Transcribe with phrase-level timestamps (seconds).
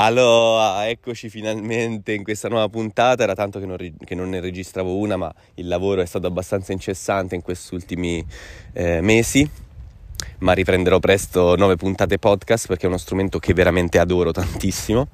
[0.00, 3.24] Allora, eccoci finalmente in questa nuova puntata.
[3.24, 6.70] Era tanto che non, che non, ne registravo una, ma il lavoro è stato abbastanza
[6.70, 8.24] incessante in questi ultimi
[8.74, 9.48] eh, mesi.
[10.38, 15.08] Ma riprenderò presto nuove puntate podcast perché è uno strumento che veramente adoro tantissimo.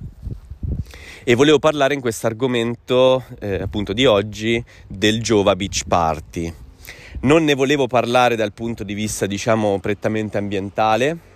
[1.25, 6.53] E volevo parlare in questo argomento, eh, appunto di oggi, del Jova Beach Party.
[7.21, 11.33] Non ne volevo parlare dal punto di vista, diciamo, prettamente ambientale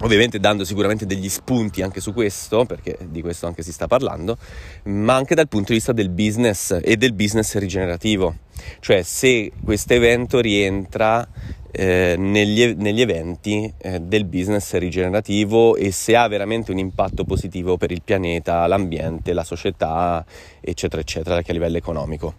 [0.00, 4.36] ovviamente dando sicuramente degli spunti anche su questo, perché di questo anche si sta parlando,
[4.84, 8.36] ma anche dal punto di vista del business e del business rigenerativo,
[8.80, 11.28] cioè se questo evento rientra
[11.74, 17.76] eh, negli, negli, eventi eh, del business rigenerativo e se ha veramente un impatto positivo
[17.78, 20.24] per il pianeta, l'ambiente, la società,
[20.60, 22.34] eccetera, eccetera, anche a livello economico.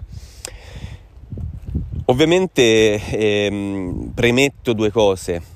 [2.05, 5.52] Ovviamente ehm, premetto due cose.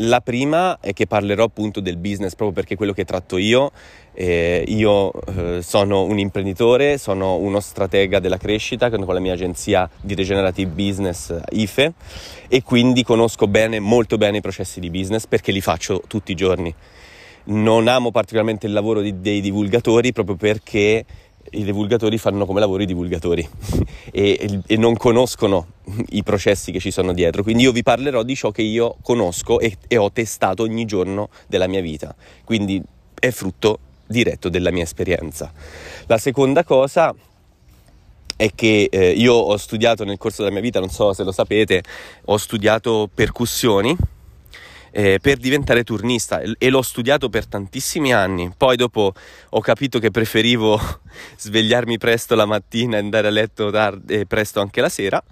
[0.00, 3.72] La prima è che parlerò appunto del business proprio perché è quello che tratto io.
[4.14, 9.90] Eh, io eh, sono un imprenditore, sono uno stratega della crescita con la mia agenzia
[10.00, 11.94] di regenerative business IFE
[12.46, 16.36] e quindi conosco bene, molto bene i processi di business perché li faccio tutti i
[16.36, 16.72] giorni.
[17.46, 21.04] Non amo particolarmente il lavoro di, dei divulgatori proprio perché
[21.52, 23.46] i divulgatori fanno come lavoro i divulgatori
[24.10, 25.66] e, e, non conoscono
[26.10, 27.42] i processi che ci sono dietro.
[27.42, 31.28] Quindi io vi parlerò di ciò che io conosco e, e ho testato ogni giorno
[31.46, 32.14] della mia vita.
[32.44, 32.82] Quindi
[33.18, 35.52] è frutto diretto della mia esperienza.
[36.06, 37.14] La seconda cosa
[38.36, 41.32] è che eh, io ho studiato nel corso della mia vita, non so se lo
[41.32, 41.82] sapete,
[42.26, 43.96] ho studiato percussioni
[44.98, 48.52] eh, per diventare turnista e l'ho studiato per tantissimi anni.
[48.56, 49.12] Poi dopo
[49.50, 50.76] ho capito che preferivo
[51.38, 55.22] svegliarmi presto la mattina e andare a letto tardi, eh, presto anche la sera,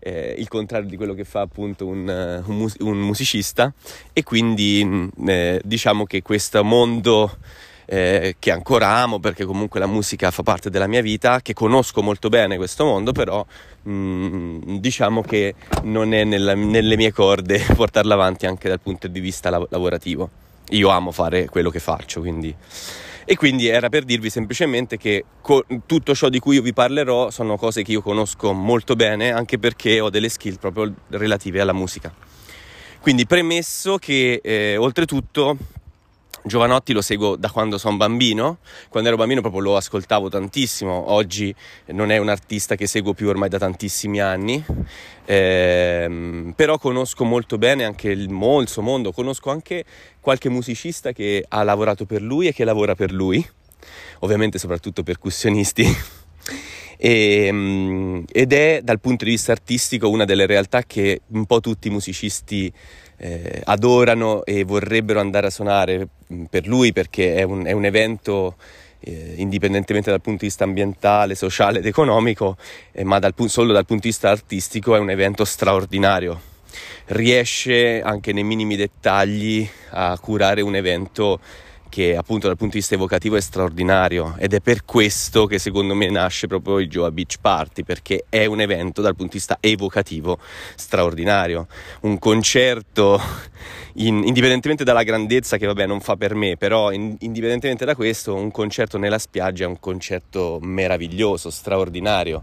[0.00, 3.72] eh, il contrario di quello che fa appunto un, un, mus- un musicista
[4.12, 7.38] e quindi mm, eh, diciamo che questo mondo
[7.86, 12.02] eh, che ancora amo perché comunque la musica fa parte della mia vita, che conosco
[12.02, 13.44] molto bene questo mondo, però
[13.82, 15.54] mh, mm, diciamo che
[15.84, 20.30] non è nella, nelle mie corde portarla avanti anche dal punto di vista lav- lavorativo.
[20.70, 22.54] Io amo fare quello che faccio, quindi...
[23.24, 27.30] E quindi era per dirvi semplicemente che co- tutto ciò di cui io vi parlerò
[27.30, 31.72] sono cose che io conosco molto bene, anche perché ho delle skill proprio relative alla
[31.72, 32.12] musica.
[33.00, 35.56] Quindi premesso che eh, oltretutto
[36.44, 38.58] Giovanotti lo seguo da quando sono bambino,
[38.88, 41.54] quando ero bambino proprio lo ascoltavo tantissimo, oggi
[41.86, 44.62] non è un artista che seguo più ormai da tantissimi anni,
[45.24, 48.28] ehm, però conosco molto bene anche il,
[48.66, 49.84] suo mondo, conosco anche
[50.20, 53.46] qualche musicista che ha lavorato per lui e che lavora per lui,
[54.20, 55.86] ovviamente soprattutto percussionisti.
[56.96, 61.60] E, ehm, ed è dal punto di vista artistico una delle realtà che un po'
[61.60, 62.72] tutti i musicisti
[63.22, 67.84] eh, adorano e vorrebbero andare a suonare mm, per lui perché è un, è un
[67.84, 68.56] evento
[68.98, 72.56] eh, indipendentemente dal punto di vista ambientale, sociale ed economico,
[72.90, 76.50] eh, ma dal, solo dal punto di vista artistico è un evento straordinario.
[77.06, 81.38] Riesce anche nei minimi dettagli a curare un evento
[81.92, 85.94] che appunto dal punto di vista evocativo è straordinario ed è per questo che secondo
[85.94, 89.58] me nasce proprio il Joa Beach Party perché è un evento dal punto di vista
[89.60, 90.38] evocativo
[90.74, 91.66] straordinario.
[92.00, 93.20] Un concerto
[93.96, 98.34] in, indipendentemente dalla grandezza che vabbè non fa per me però in, indipendentemente da questo
[98.34, 102.40] un concerto nella spiaggia è un concerto meraviglioso straordinario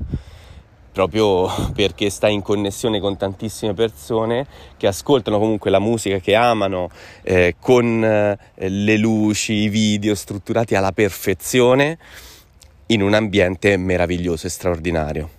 [1.00, 4.46] proprio perché sta in connessione con tantissime persone
[4.76, 6.90] che ascoltano comunque la musica che amano,
[7.22, 8.38] eh, con eh,
[8.68, 11.98] le luci, i video strutturati alla perfezione
[12.88, 15.30] in un ambiente meraviglioso e straordinario.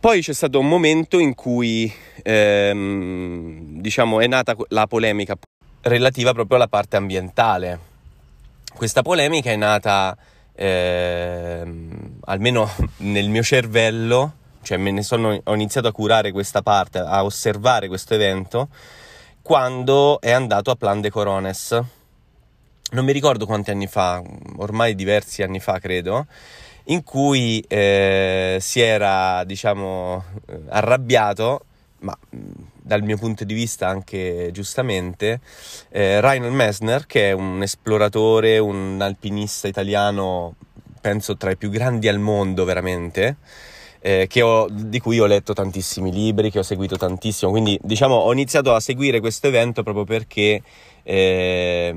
[0.00, 1.92] Poi c'è stato un momento in cui
[2.22, 5.36] ehm, diciamo, è nata la polemica
[5.82, 7.78] relativa proprio alla parte ambientale.
[8.74, 10.16] Questa polemica è nata
[10.58, 11.62] eh,
[12.24, 12.68] almeno
[12.98, 14.32] nel mio cervello,
[14.62, 18.68] cioè me ne sono, ho iniziato a curare questa parte, a osservare questo evento,
[19.40, 21.80] quando è andato a Plan de Corones.
[22.90, 24.22] Non mi ricordo quanti anni fa,
[24.56, 26.26] ormai diversi anni fa credo,
[26.84, 30.24] in cui eh, si era, diciamo,
[30.68, 31.64] arrabbiato,
[32.00, 32.16] ma
[32.88, 35.40] dal mio punto di vista anche giustamente,
[35.90, 40.54] eh, Reinhold Messner, che è un esploratore, un alpinista italiano,
[40.98, 43.36] penso tra i più grandi al mondo veramente,
[44.00, 48.32] eh, ho, di cui ho letto tantissimi libri, che ho seguito tantissimo, quindi diciamo ho
[48.32, 50.62] iniziato a seguire questo evento proprio perché
[51.02, 51.94] eh,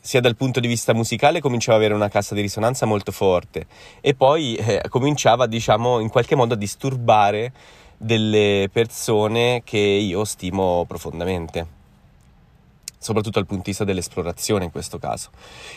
[0.00, 3.66] sia dal punto di vista musicale cominciava ad avere una cassa di risonanza molto forte
[4.00, 7.52] e poi eh, cominciava diciamo in qualche modo a disturbare
[7.96, 11.82] delle persone che io stimo profondamente
[13.04, 15.28] soprattutto dal punto di vista dell'esplorazione in questo caso.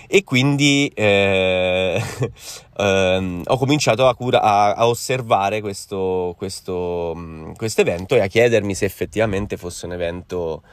[0.07, 2.01] E quindi eh,
[2.77, 7.13] ehm, ho cominciato a, cura, a, a osservare questo, questo,
[7.75, 10.63] evento e a chiedermi se effettivamente fosse un evento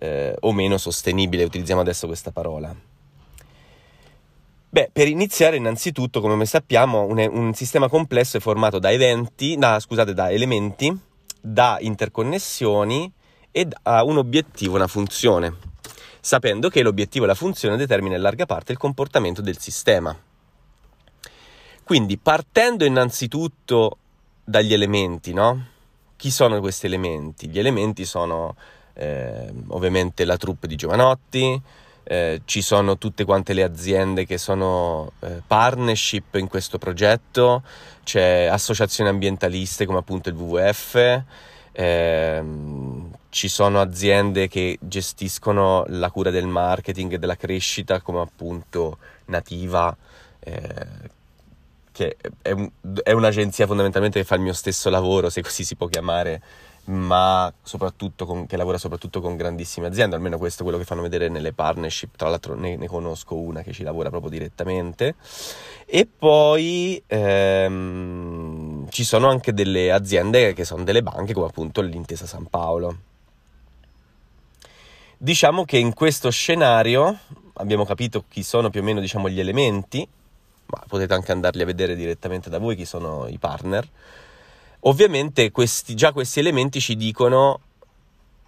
[0.00, 2.74] eh, o meno sostenibile, utilizziamo adesso questa parola.
[4.74, 9.78] Beh, per iniziare, innanzitutto, come sappiamo, un, un sistema complesso è formato da eventi, da,
[9.78, 10.92] scusate, da elementi,
[11.40, 13.08] da interconnessioni
[13.52, 15.54] e ha un obiettivo, una funzione
[16.18, 20.18] sapendo che l'obiettivo e la funzione determina in larga parte il comportamento del sistema.
[21.84, 23.98] Quindi partendo innanzitutto
[24.42, 25.66] dagli elementi, no?
[26.16, 27.48] Chi sono questi elementi?
[27.48, 28.56] Gli elementi sono
[28.94, 31.62] eh, ovviamente la troupe di Giovanotti,
[32.04, 37.62] eh, ci sono tutte quante le aziende che sono eh, partnership in questo progetto,
[38.04, 41.22] c'è associazioni ambientaliste come appunto il WWF,
[41.72, 48.98] ehm, ci sono aziende che gestiscono la cura del marketing e della crescita come appunto
[49.26, 49.96] Nativa,
[50.40, 51.12] eh,
[51.90, 52.70] che è, un,
[53.02, 56.42] è, un'agenzia fondamentalmente che fa il mio stesso lavoro, se così si può chiamare,
[56.86, 61.02] ma soprattutto con, che lavora soprattutto con grandissime aziende, almeno questo è quello che fanno
[61.02, 65.14] vedere nelle partnership, tra l'altro ne, ne conosco una che ci lavora proprio direttamente.
[65.86, 72.26] E poi ehm, ci sono anche delle aziende che sono delle banche, come appunto l'Intesa
[72.26, 72.96] San Paolo.
[75.16, 77.18] Diciamo che in questo scenario
[77.54, 80.06] abbiamo capito chi sono più o meno diciamo, gli elementi,
[80.66, 83.88] ma potete anche andarli a vedere direttamente da voi chi sono i partner.
[84.86, 87.60] Ovviamente questi, già questi elementi ci dicono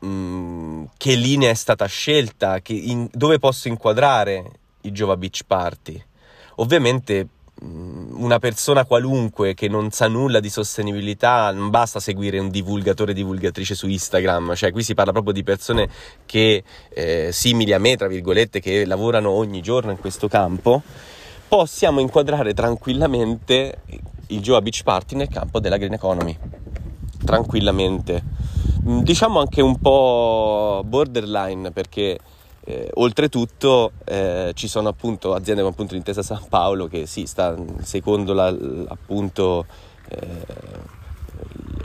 [0.01, 4.51] mh, mm, che linea è stata scelta, in, dove posso inquadrare
[4.83, 6.03] i Jova Beach Party.
[6.57, 7.29] Ovviamente
[7.65, 13.15] Mm, una persona qualunque che non sa nulla di sostenibilità, non basta seguire un divulgatore
[13.15, 15.89] divulgatrice su Instagram, cioè qui si parla proprio di persone
[16.27, 20.83] che eh, simili a me, tra virgolette, che lavorano ogni giorno in questo campo,
[21.49, 23.79] possiamo inquadrare tranquillamente
[24.29, 26.37] il Joa Beach Party nel campo della green economy.
[27.25, 28.23] Tranquillamente.
[28.87, 32.19] Mm, diciamo anche un po' borderline perché
[32.65, 37.55] eh, oltretutto eh, ci sono appunto aziende come appunto l'Intesa San Paolo che sì, sta
[37.83, 38.49] secondo la,
[38.89, 39.67] appunto
[40.09, 40.47] eh,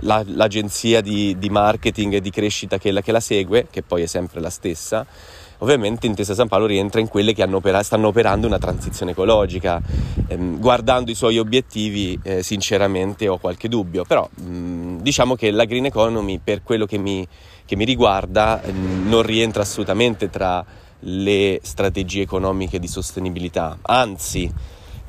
[0.01, 4.03] la, l'agenzia di, di, marketing e di crescita che la, che la, segue, che poi
[4.03, 5.05] è sempre la stessa,
[5.61, 9.81] ovviamente Intesa San Paolo rientra in quelle che opera, stanno operando una transizione ecologica.
[10.27, 15.65] Ehm, guardando i suoi obiettivi, eh, sinceramente ho qualche dubbio, però mh, diciamo che la
[15.65, 17.27] green economy, per quello che mi,
[17.65, 20.63] che mi riguarda non rientra assolutamente tra
[21.05, 24.51] le strategie economiche di sostenibilità, anzi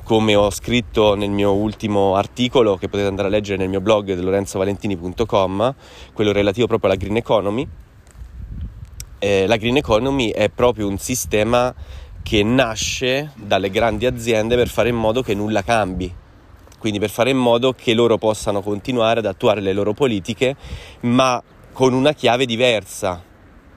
[0.03, 4.13] come ho scritto nel mio ultimo articolo che potete andare a leggere nel mio blog
[4.13, 5.75] lorenzovalentini.com,
[6.13, 7.67] quello relativo proprio alla green economy,
[9.23, 11.73] eh, la green economy è proprio un sistema
[12.21, 16.13] che nasce dalle grandi aziende per fare in modo che nulla cambi,
[16.77, 20.57] quindi per fare in modo che loro possano continuare ad attuare le loro politiche,
[21.01, 23.23] ma con una chiave diversa.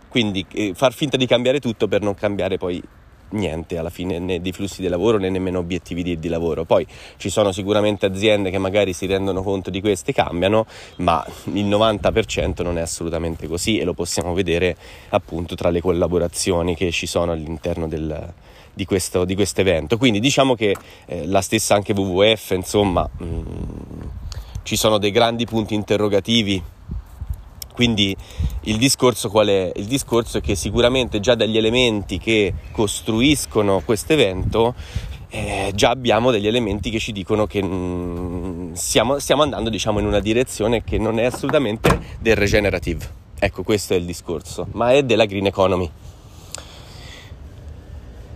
[0.08, 2.82] Quindi eh, far finta di cambiare tutto per non cambiare poi
[3.30, 6.64] niente alla fine né dei flussi di lavoro né nemmeno obiettivi di, di, lavoro.
[6.64, 10.66] Poi ci sono sicuramente aziende che magari si rendono conto di questo e cambiano,
[10.96, 14.76] ma il 90% non è assolutamente così e lo possiamo vedere
[15.10, 18.32] appunto tra le collaborazioni che ci sono all'interno del,
[18.72, 19.96] di, questo, di evento.
[19.96, 23.42] Quindi diciamo che eh, la stessa anche WWF, insomma, mh, mm,
[24.62, 26.62] ci sono dei grandi punti interrogativi
[27.76, 28.16] quindi
[28.62, 29.70] il discorso qual è?
[29.76, 34.74] Il discorso è che sicuramente già dagli elementi che costruiscono questo evento
[35.28, 40.06] eh, già abbiamo degli elementi che ci dicono che mm, stiamo, stiamo andando diciamo, in
[40.06, 43.24] una direzione che non è assolutamente del regenerative.
[43.38, 45.90] Ecco, questo è il discorso, ma è della green economy.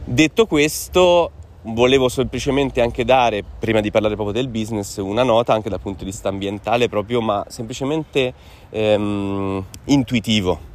[0.04, 1.30] Detto questo,
[1.62, 6.04] volevo semplicemente anche dare, prima di parlare proprio del business, una nota anche dal punto
[6.04, 8.32] di vista ambientale, proprio ma semplicemente
[8.70, 10.68] ehm, intuitivo.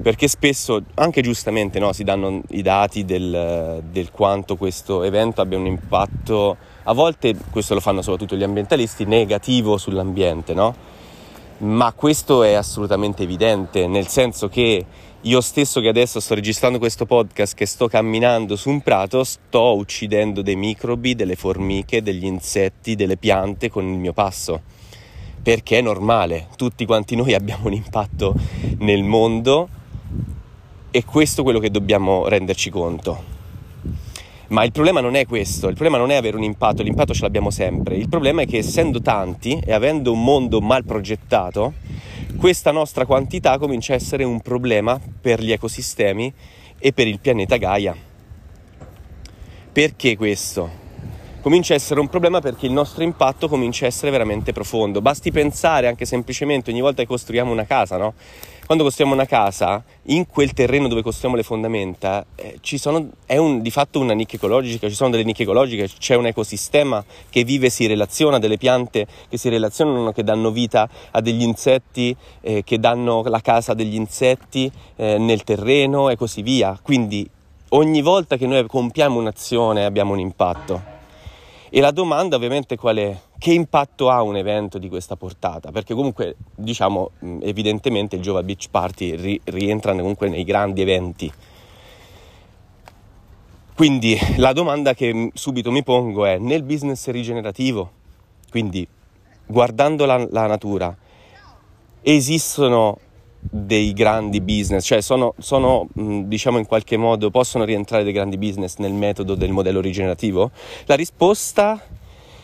[0.00, 5.58] Perché spesso, anche giustamente, no, si danno i dati del, del quanto questo evento abbia
[5.58, 10.90] un impatto, a volte, questo lo fanno soprattutto gli ambientalisti, negativo sull'ambiente, no?
[11.62, 14.84] ma questo è assolutamente evidente, nel senso che
[15.24, 19.76] io stesso che adesso sto registrando questo podcast, che sto camminando su un prato, sto
[19.76, 24.62] uccidendo dei microbi, delle formiche, degli insetti, delle piante con il mio passo.
[25.40, 28.34] Perché è normale, tutti quanti noi abbiamo un impatto
[28.78, 29.68] nel mondo
[30.90, 33.41] e questo è quello che dobbiamo renderci conto.
[34.52, 37.22] Ma il problema non è questo, il problema non è avere un impatto, l'impatto ce
[37.22, 37.96] l'abbiamo sempre.
[37.96, 41.72] Il problema è che essendo tanti e avendo un mondo mal progettato,
[42.36, 46.30] questa nostra quantità comincia a essere un problema per gli ecosistemi
[46.78, 47.96] e per il pianeta Gaia.
[49.72, 50.81] Perché questo?
[51.42, 55.00] Comincia a essere un problema perché il nostro impatto comincia a essere veramente profondo.
[55.00, 58.14] Basti pensare anche semplicemente ogni volta che costruiamo una casa, no?
[58.64, 63.60] quando costruiamo una casa, in quel terreno dove costruiamo le fondamenta, eh, sono, è un,
[63.60, 67.70] di fatto una nicchia ecologica, ci sono delle nicchie ecologiche, c'è un ecosistema che vive,
[67.70, 72.78] si relaziona, delle piante che si relazionano, che danno vita a degli insetti, eh, che
[72.78, 76.78] danno la casa degli insetti eh, nel terreno e così via.
[76.80, 77.28] Quindi
[77.70, 81.00] ogni volta che noi compiamo un'azione abbiamo un impatto.
[81.74, 83.18] E la domanda ovviamente qual è?
[83.38, 85.70] Che impatto ha un evento di questa portata?
[85.70, 91.32] Perché comunque, diciamo, evidentemente il Jova Beach Party ri- rientra comunque nei grandi eventi.
[93.74, 97.90] Quindi la domanda che subito mi pongo è, nel business rigenerativo,
[98.50, 98.86] quindi
[99.46, 100.94] guardando la, la natura,
[102.02, 102.98] esistono
[103.44, 108.76] dei grandi business, cioè sono, sono, diciamo in qualche modo, possono rientrare dei grandi business
[108.76, 110.52] nel metodo del modello rigenerativo?
[110.86, 111.80] La risposta,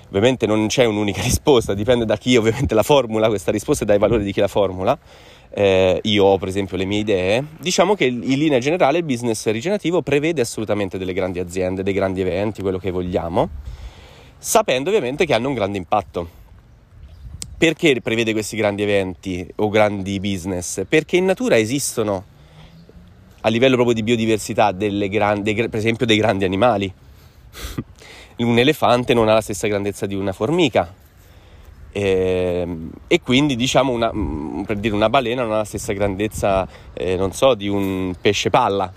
[0.09, 3.99] ovviamente non c'è un'unica risposta, dipende da chi ovviamente la formula questa risposta e dai
[3.99, 4.99] valori di chi la formula.
[5.51, 9.47] Eh, io ho per esempio le mie idee, diciamo che in linea generale il business
[9.49, 13.49] rigenerativo prevede assolutamente delle grandi aziende, dei grandi eventi, quello che vogliamo,
[14.37, 16.38] sapendo ovviamente che hanno un grande impatto
[17.59, 20.85] perché prevede questi grandi eventi o grandi business?
[20.89, 22.25] Perché in natura esistono
[23.41, 26.91] a livello proprio di biodiversità grandi, per esempio dei grandi animali.
[28.39, 30.95] Un elefante non ha la stessa grandezza di una formica
[31.91, 35.93] e, ehm, e quindi diciamo una, mm, per dire una balena non ha la stessa
[35.93, 38.93] grandezza, eh, non so, di un pesce palla.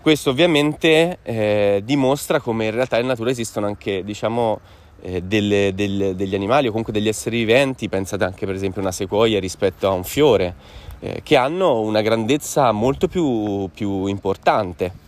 [0.00, 4.60] Questo ovviamente eh, dimostra come in realtà in natura esistono anche, diciamo,
[5.02, 8.84] eh, delle, del, degli animali o comunque degli esseri viventi, pensate anche per esempio a
[8.84, 10.54] una sequoia rispetto a un fiore,
[11.00, 15.00] eh, che hanno una grandezza molto più, più importante.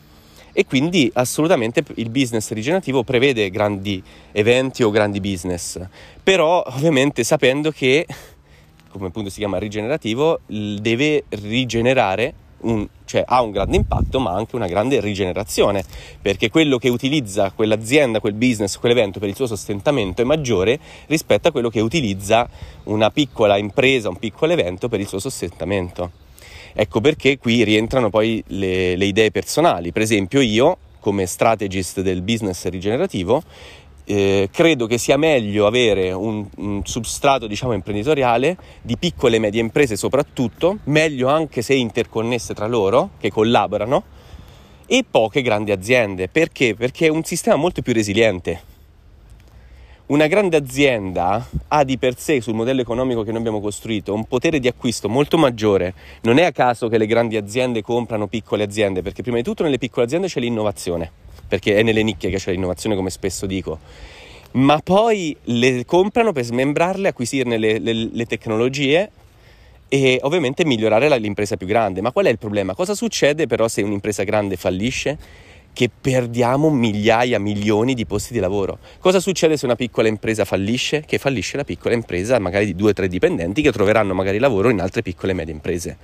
[0.53, 5.81] E quindi assolutamente il business rigenerativo prevede grandi eventi o grandi business,
[6.23, 8.07] però ovviamente sapendo che,
[8.91, 12.35] come appunto si chiama rigenerativo, deve rigenerare
[12.65, 15.85] un, cioè, ha un grande impatto ma anche una grande rigenerazione,
[16.21, 21.49] perché quello che utilizza quell'azienda, quel business, quell'evento per il suo sostentamento è maggiore rispetto
[21.49, 22.49] a quello che utilizza
[22.85, 26.23] una piccola impresa, un piccolo evento per il suo sostentamento.
[26.75, 29.93] Ecco perché qui rientrano poi le, le idee personali.
[29.93, 33.43] Per esempio io, come strategist del business rigenerativo,
[34.05, 39.61] eh, credo che sia meglio avere un, un, substrato diciamo imprenditoriale di piccole e medie
[39.61, 44.03] imprese soprattutto, meglio anche se interconnesse tra loro, che collaborano,
[44.87, 46.29] e poche grandi aziende.
[46.29, 46.75] Perché?
[46.75, 48.73] Perché è un sistema molto più resiliente.
[50.07, 54.27] Una grande azienda ha di per sé sul modello economico che noi abbiamo costruito un
[54.27, 55.95] potere di acquisto molto maggiore.
[56.23, 59.63] Non è a caso che le grandi aziende comprano piccole aziende, perché prima di tutto
[59.63, 61.24] nelle piccole aziende c'è l'innovazione
[61.55, 63.79] perché è nelle nicchie che c'è l'innovazione, come spesso dico.
[64.53, 69.11] Ma poi le comprano per smembrarle, acquisirne le, le, le tecnologie
[69.89, 72.01] e ovviamente migliorare la, l'impresa più grande.
[72.01, 72.75] Ma qual è il problema?
[72.75, 75.17] Cosa succede però se un'impresa grande fallisce?
[75.73, 78.79] Che perdiamo migliaia, milioni di posti di lavoro.
[78.99, 81.05] Cosa succede se una piccola impresa fallisce?
[81.07, 84.71] Che fallisce la piccola impresa, magari di due o tre dipendenti che troveranno magari lavoro
[84.71, 85.97] in altre piccole e medie imprese.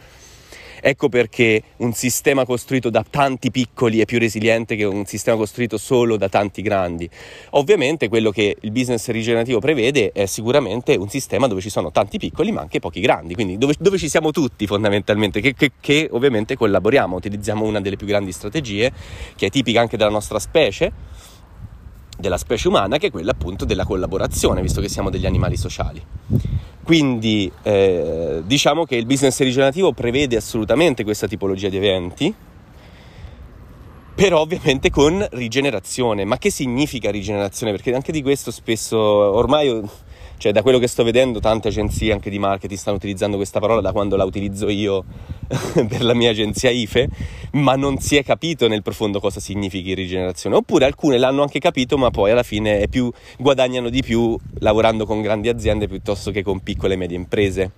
[0.83, 5.77] Ecco perché un sistema costruito da tanti piccoli è più resiliente che un sistema costruito
[5.77, 7.09] solo da tanti grandi.
[7.51, 12.19] Ovviamente quello che il business rigenerativo prevede è sicuramente un sistema dove ci sono tanti
[12.19, 16.09] piccoli ma anche pochi grandi, quindi dove, dove ci siamo tutti fondamentalmente, che, che, che
[16.11, 18.93] ovviamente collaboriamo, utilizziamo una delle più grandi strategie
[19.37, 20.93] che è tipica anche della nostra specie
[22.21, 26.05] della specie umana che è quella appunto della collaborazione, visto che siamo degli animali sociali.
[26.83, 32.35] Quindi eh, diciamo che il business rigenerativo prevede assolutamente questa tipologia di eventi,
[34.15, 36.25] però ovviamente con rigenerazione.
[36.25, 37.73] Ma che significa rigenerazione?
[37.73, 39.83] Perché anche di questo spesso ormai
[40.41, 43.83] cioè, da quello che sto vedendo, tante agenzie anche di marketing stanno utilizzando questa parola
[43.83, 45.05] da quando la utilizzo io
[45.87, 47.11] per la mia agenzia IFE,
[47.53, 50.57] ma non si è capito nel profondo cosa significhi rigenerazione.
[50.57, 55.21] Oppure alcune l'hanno anche capito, ma poi alla fine più, guadagnano di più lavorando con
[55.21, 57.73] grandi aziende piuttosto che con piccole e medie imprese.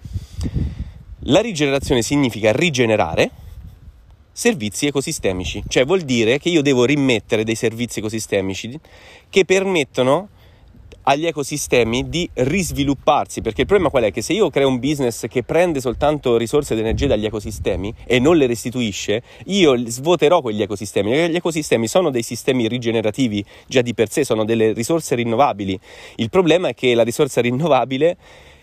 [1.24, 3.28] La rigenerazione significa rigenerare
[4.30, 8.78] servizi ecosistemici, cioè vuol dire che io devo rimettere dei servizi ecosistemici
[9.28, 10.28] che permettono
[11.04, 14.12] agli ecosistemi di risvilupparsi, perché il problema qual è?
[14.12, 18.18] Che se io creo un business che prende soltanto risorse ed energie dagli ecosistemi e
[18.18, 21.30] non le restituisce, io svuoterò quegli ecosistemi.
[21.30, 25.78] Gli ecosistemi sono dei sistemi rigenerativi già di per sé, sono delle risorse rinnovabili.
[26.16, 28.16] Il problema è che la risorsa rinnovabile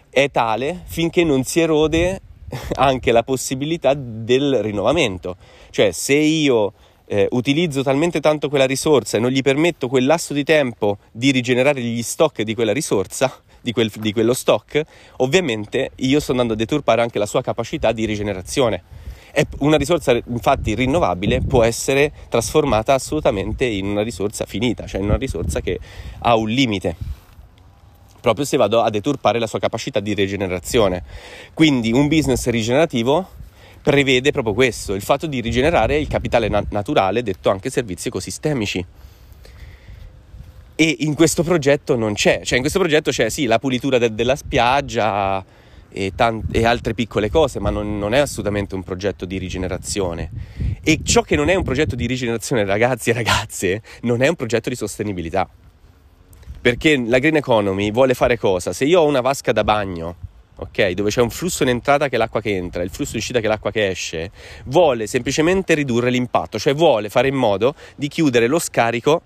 [0.09, 2.21] è tale finché non si erode
[2.75, 5.35] anche la possibilità del rinnovamento.
[5.69, 6.73] Cioè, se io
[7.11, 11.31] eh, utilizzo talmente tanto quella risorsa e non gli permetto quel lasso di tempo di
[11.31, 14.81] rigenerare gli stock di quella risorsa, di, quel, di quello stock,
[15.17, 18.83] ovviamente io sto andando a deturpare anche la sua capacità di rigenerazione.
[19.31, 25.07] E una risorsa infatti rinnovabile può essere trasformata assolutamente in una risorsa finita, cioè in
[25.07, 25.79] una risorsa che
[26.19, 26.95] ha un limite
[28.21, 31.03] proprio se vado a deturpare la sua capacità di rigenerazione.
[31.53, 33.29] Quindi un business rigenerativo
[33.89, 38.85] prevede proprio questo, il fatto di rigenerare il capitale na- naturale, detto anche servizi ecosistemici.
[40.75, 44.13] E in questo progetto non c'è, cioè in questo progetto c'è sì la pulitura de-
[44.13, 45.43] della spiaggia
[45.89, 50.29] e, tan- e, altre piccole cose, ma non, non è assolutamente un progetto di rigenerazione.
[50.83, 54.35] E ciò che non è un progetto di rigenerazione, ragazzi e ragazze, non è un
[54.35, 55.49] progetto di sostenibilità.
[56.61, 58.71] Perché la green economy vuole fare cosa?
[58.71, 60.28] Se io ho una vasca da bagno
[60.59, 60.91] ok?
[60.91, 63.39] Dove c'è un flusso in entrata che è l'acqua che entra, il flusso in uscita
[63.39, 64.31] che è l'acqua che esce,
[64.65, 69.21] vuole semplicemente ridurre l'impatto, cioè vuole fare in modo di chiudere lo scarico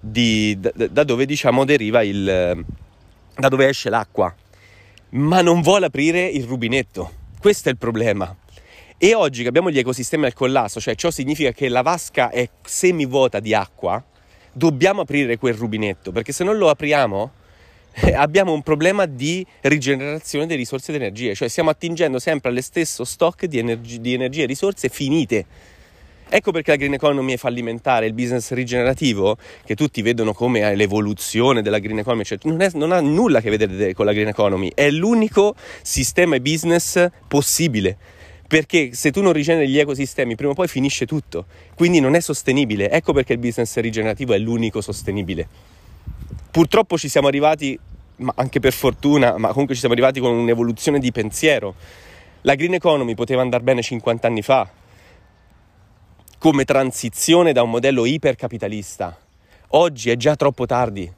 [0.00, 2.64] di, da, da, dove diciamo deriva il
[3.36, 4.32] da dove esce l'acqua,
[5.10, 7.12] ma non vuole aprire il rubinetto.
[7.38, 8.34] Questo è il problema.
[8.96, 12.48] E oggi che abbiamo gli ecosistemi al collasso, cioè ciò significa che la vasca è
[12.64, 14.02] semivuota di acqua,
[14.52, 17.32] dobbiamo aprire quel rubinetto, perché se non lo apriamo
[18.14, 23.04] abbiamo un problema di rigenerazione delle risorse ed energie, cioè stiamo attingendo sempre allo stesso
[23.04, 25.46] stock di, energi- di energie e risorse finite.
[26.26, 31.62] Ecco perché la green economy è fallimentare, il business rigenerativo, che tutti vedono come l'evoluzione
[31.62, 34.28] della green economy, cioè non, è, non, ha nulla a che vedere con la green
[34.28, 37.96] economy, è l'unico sistema e business possibile.
[38.46, 41.46] Perché se tu non rigeneri gli ecosistemi, prima o poi finisce tutto.
[41.74, 42.90] Quindi non è sostenibile.
[42.90, 45.48] Ecco perché il business rigenerativo è l'unico sostenibile.
[46.54, 47.76] Purtroppo ci siamo arrivati,
[48.18, 51.74] ma anche per fortuna, ma comunque ci siamo arrivati con un'evoluzione di pensiero.
[52.42, 54.70] La green economy poteva andare bene 50 anni fa,
[56.38, 59.18] come transizione da un modello ipercapitalista.
[59.70, 61.12] Oggi è già troppo tardi.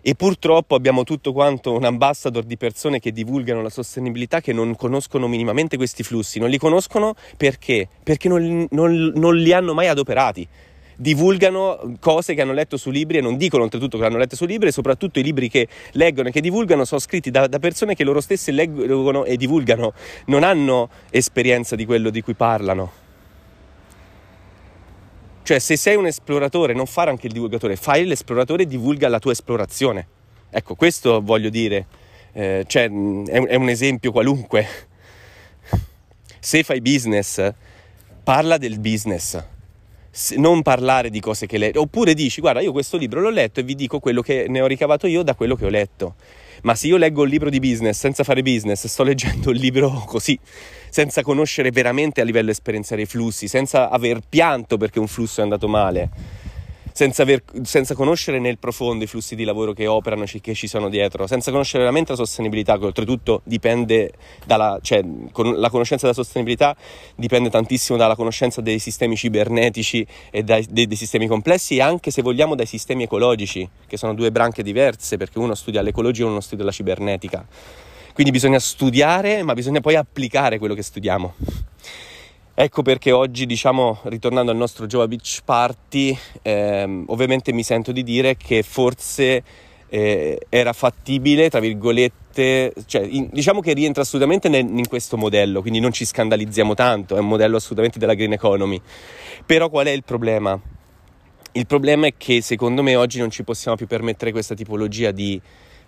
[0.00, 4.74] E purtroppo abbiamo tutto quanto un ambassador di persone che divulgano la sostenibilità che non
[4.76, 6.38] conoscono minimamente questi flussi.
[6.38, 7.86] Non li conoscono perché?
[8.02, 10.48] Perché non, non, non li hanno mai adoperati
[10.96, 14.44] divulgano cose che hanno letto su libri e non dicono oltretutto che hanno letto su
[14.44, 17.94] libri e soprattutto i libri che leggono e che divulgano sono scritti da, da persone
[17.94, 19.92] che loro stesse leggono e divulgano,
[20.26, 23.02] non hanno esperienza di quello di cui parlano.
[25.42, 29.18] Cioè, se sei un esploratore, non fare anche il divulgatore, fai l'esploratore e divulga la
[29.18, 30.06] tua esplorazione.
[30.48, 31.86] Ecco, questo voglio dire.
[32.32, 34.66] Eh, cioè, è un, è un esempio qualunque.
[36.40, 37.52] Se fai business,
[38.22, 39.52] parla del business
[40.36, 43.62] non parlare di cose che leggi, oppure dici guarda io questo libro l'ho letto e
[43.62, 46.14] vi dico quello che ne ho ricavato io da quello che ho letto.
[46.62, 49.90] Ma se io leggo un libro di business senza fare business, sto leggendo il libro
[50.06, 50.38] così,
[50.88, 55.42] senza conoscere veramente a livello esperienziale i flussi, senza aver pianto perché un flusso è
[55.42, 56.43] andato male
[56.96, 60.88] senza, aver, senza, conoscere nel profondo i flussi di lavoro che operano, che ci sono
[60.88, 64.12] dietro, senza conoscere veramente la sostenibilità, che oltretutto dipende
[64.46, 66.76] dalla, cioè, con la conoscenza della sostenibilità
[67.16, 72.12] dipende tantissimo dalla conoscenza dei sistemi cibernetici e dai, dei, dei sistemi complessi e anche
[72.12, 76.26] se vogliamo dai sistemi ecologici, che sono due branche diverse, perché uno studia l'ecologia e
[76.26, 77.44] uno studia la cibernetica.
[78.12, 81.34] Quindi bisogna studiare, ma bisogna poi applicare quello che studiamo.
[82.56, 88.04] Ecco perché oggi, diciamo, ritornando al nostro Jova Beach Party, ehm, ovviamente mi sento di
[88.04, 89.42] dire che forse
[89.88, 95.62] eh, era fattibile, tra virgolette, cioè in, diciamo che rientra assolutamente nel, in questo modello,
[95.62, 98.80] quindi non ci scandalizziamo tanto, è un modello assolutamente della green economy.
[99.44, 100.56] Però qual è il problema?
[101.50, 105.40] Il problema è che secondo me oggi non ci possiamo più permettere questa tipologia di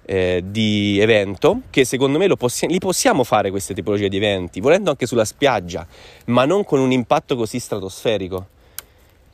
[0.07, 4.91] eh, di evento che secondo me possi- li possiamo fare queste tipologie di eventi, volendo
[4.91, 5.87] anche sulla spiaggia,
[6.27, 8.47] ma non con un impatto così stratosferico.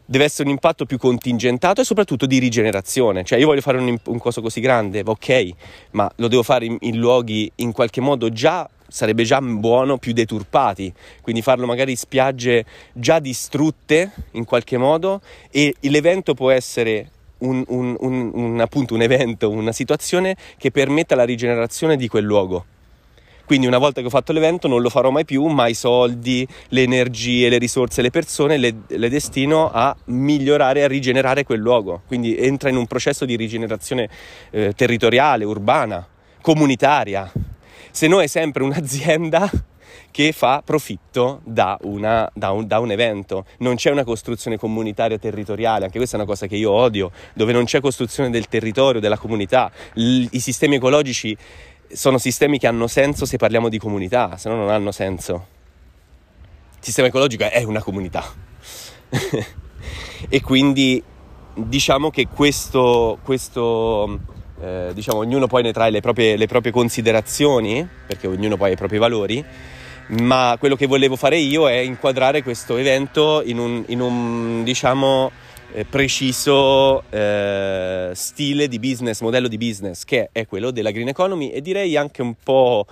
[0.04, 3.22] Deve essere un impatto più contingentato e soprattutto di rigenerazione.
[3.22, 5.50] Cioè, io voglio fare un, un coso così grande, ok,
[5.92, 10.12] ma lo devo fare in, in luoghi in qualche modo già sarebbe già buono più
[10.12, 17.10] deturpati, quindi farlo magari in spiagge già distrutte in qualche modo e l'evento può essere
[17.42, 17.96] un, un,
[18.32, 22.64] un, appunto, un evento, una situazione che permetta la rigenerazione di quel luogo.
[23.44, 26.46] Quindi una volta che ho fatto l'evento non lo farò mai più, ma i soldi,
[26.68, 32.02] le energie, le risorse, le persone le, le destino a migliorare, a rigenerare quel luogo.
[32.06, 34.08] Quindi entra in un processo di rigenerazione
[34.50, 36.06] eh, territoriale, urbana,
[36.40, 37.30] comunitaria.
[37.90, 39.50] Se no è sempre un'azienda
[40.12, 43.46] che fa profitto da, una, da, un, da, un, evento.
[43.58, 47.52] Non c'è una costruzione comunitaria territoriale, anche questa è una cosa che io odio, dove
[47.52, 49.72] non c'è costruzione del territorio, della comunità.
[49.94, 51.36] L- I sistemi ecologici
[51.90, 55.46] sono sistemi che hanno senso se parliamo di comunità, se no non hanno senso.
[56.76, 58.22] Il sistema ecologico è una comunità.
[60.28, 61.02] e quindi
[61.54, 64.20] diciamo che questo, questo
[64.60, 68.72] eh, diciamo, ognuno poi ne trae le proprie, le proprie considerazioni, perché ognuno poi ha
[68.74, 69.44] i propri valori,
[70.08, 75.30] ma quello che volevo fare io è inquadrare questo evento in un, in un diciamo,
[75.72, 81.50] eh, preciso eh, stile di business, modello di business, che è quello della green economy
[81.50, 82.86] e direi anche un po',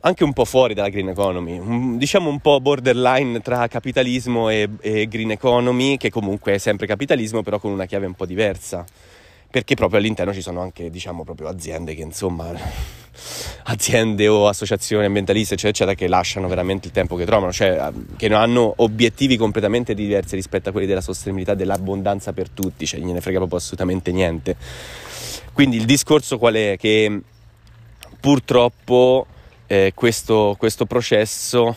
[0.00, 4.68] anche un po fuori dalla green economy, un, diciamo un po' borderline tra capitalismo e,
[4.80, 8.84] e green economy, che comunque è sempre capitalismo, però con una chiave un po' diversa
[9.56, 12.52] perché proprio all'interno ci sono anche diciamo proprio aziende che insomma
[13.64, 18.26] aziende o associazioni ambientaliste eccetera, eccetera che lasciano veramente il tempo che trovano cioè che
[18.34, 23.38] hanno obiettivi completamente diversi rispetto a quelli della sostenibilità dell'abbondanza per tutti cioè gliene frega
[23.38, 24.56] proprio assolutamente niente.
[25.54, 26.76] Quindi il discorso qual è?
[26.78, 27.20] Che
[28.20, 29.26] purtroppo
[29.68, 31.76] eh, questo, questo processo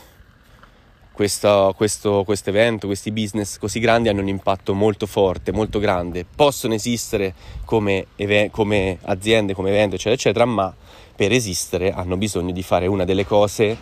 [1.20, 6.26] questo, questo, evento, questi business così grandi hanno un impatto molto forte, molto grande.
[6.34, 7.34] Possono esistere
[7.66, 10.74] come, eve- come aziende, come evento, eccetera, eccetera, ma
[11.14, 13.78] per esistere hanno bisogno di fare una delle cose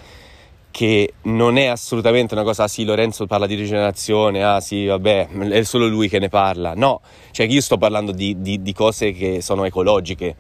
[0.72, 5.28] che non è assolutamente una cosa, ah sì, Lorenzo parla di rigenerazione, ah sì, vabbè,
[5.28, 6.74] è solo lui che ne parla.
[6.76, 10.36] No, cioè io sto parlando di, di, di cose che sono ecologiche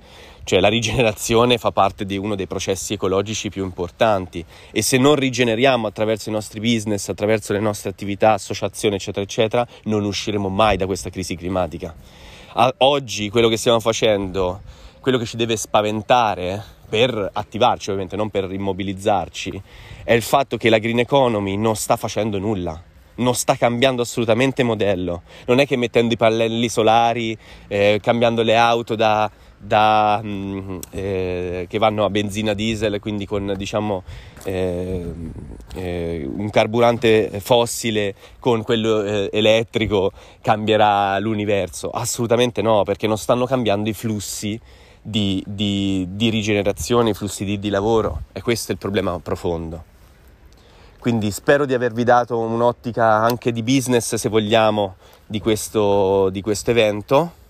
[0.47, 5.15] cioè la rigenerazione fa parte di uno dei processi ecologici più importanti e se non
[5.15, 10.77] rigeneriamo attraverso i nostri business, attraverso le nostre attività, associazioni, eccetera, eccetera, non usciremo mai
[10.77, 11.93] da questa crisi climatica.
[12.77, 14.61] Oggi quello che stiamo facendo,
[15.01, 19.61] quello che ci deve spaventare per attivarci ovviamente, non per immobilizzarci,
[20.05, 22.81] è il fatto che la green economy non sta facendo nulla
[23.17, 25.23] non sta cambiando assolutamente modello.
[25.45, 27.35] Non è che mettendo i pannelli solari,
[27.67, 29.27] eh, cambiando le auto da
[29.57, 34.03] da, mh, mm, eh, che vanno a benzina diesel, quindi con diciamo,
[34.43, 35.13] eh,
[35.75, 41.89] eh, un carburante fossile con quello eh, elettrico cambierà l'universo.
[41.89, 44.59] Assolutamente no, perché non stanno cambiando i flussi
[45.01, 49.95] di, di, di rigenerazione, i flussi di, di lavoro e questo è il problema profondo.
[50.99, 56.71] Quindi spero di avervi dato un'ottica anche di business, se vogliamo, di questo, di questo
[56.71, 57.45] evento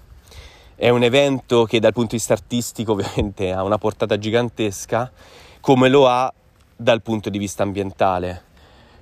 [0.79, 5.11] è un evento che dal punto di vista artistico ovviamente ha una portata gigantesca,
[5.59, 6.31] come lo ha
[6.75, 8.43] dal punto di vista ambientale.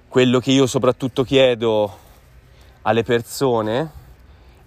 [0.08, 1.98] Quello che io soprattutto chiedo
[2.84, 4.04] alle persone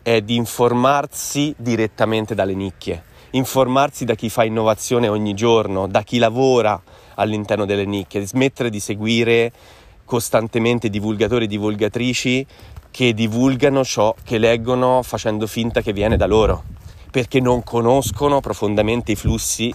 [0.03, 6.19] è di informarsi direttamente dalle nicchie, informarsi da chi fa innovazione ogni giorno, da chi
[6.19, 6.81] lavora
[7.15, 9.51] all'interno delle nicchie, smettere di seguire
[10.05, 12.47] costantemente divulgatori e divulgatrici
[12.91, 16.77] che divulgano ciò che leggono facendo finta che viene da loro
[17.11, 19.73] perché non conoscono profondamente i flussi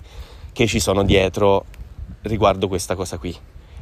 [0.52, 1.66] che ci sono dietro
[2.22, 3.36] riguardo questa cosa qui.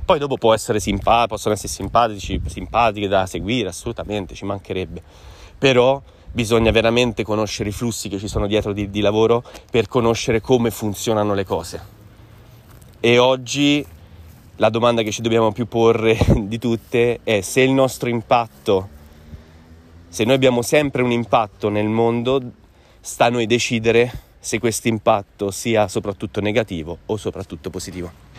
[0.03, 5.01] Poi dopo può essere simpa- possono essere simpatici, simpatiche da seguire, assolutamente, ci mancherebbe.
[5.57, 10.41] Però bisogna veramente conoscere i flussi che ci sono dietro di, di lavoro per conoscere
[10.41, 11.81] come funzionano le cose.
[12.99, 13.85] E oggi
[14.55, 18.89] la domanda che ci dobbiamo più porre di tutte è se il nostro impatto,
[20.07, 22.41] se noi abbiamo sempre un impatto nel mondo,
[23.01, 28.30] sta a noi decidere se questo impatto sia soprattutto negativo o soprattutto positivo.